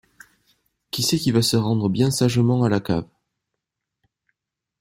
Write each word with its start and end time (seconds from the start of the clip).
Qui 0.89 1.03
c'est 1.03 1.19
qui 1.19 1.29
va 1.31 1.43
se 1.43 1.57
rendre 1.57 1.87
bien 1.87 2.09
sagement 2.09 2.63
à 2.63 2.69
la 2.69 2.79
cave. 2.79 3.07